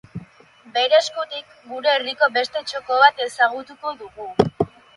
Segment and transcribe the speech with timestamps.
[0.77, 4.31] Bere eskutik, gure herriko beste txoko bat ezagutuko dugu.